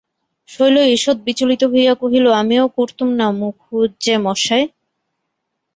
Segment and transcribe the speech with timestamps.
[0.49, 4.65] শৈল ঈষৎ বিচলিত হইয়া কহিল, আমিও করতুম না মুখুজ্যেমশায়।